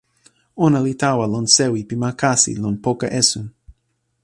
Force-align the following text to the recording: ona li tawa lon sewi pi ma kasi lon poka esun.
ona 0.65 0.79
li 0.85 0.93
tawa 1.01 1.25
lon 1.33 1.45
sewi 1.55 1.81
pi 1.89 1.95
ma 2.01 2.11
kasi 2.21 2.51
lon 2.63 2.75
poka 2.85 3.07
esun. 3.19 3.45